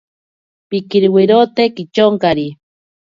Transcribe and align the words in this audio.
Pikiriwirote 0.69 1.63
kityonkari. 1.75 2.47